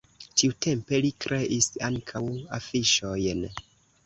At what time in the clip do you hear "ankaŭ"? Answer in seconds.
1.89-2.23